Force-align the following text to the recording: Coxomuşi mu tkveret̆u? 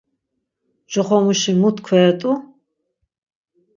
Coxomuşi 0.91 1.53
mu 1.61 1.69
tkveret̆u? 1.75 2.31